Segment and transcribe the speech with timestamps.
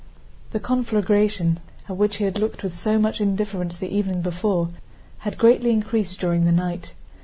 [0.49, 4.69] The conflagration, at which he had looked with so much indifference the evening before,
[5.19, 6.93] had greatly increased during the night.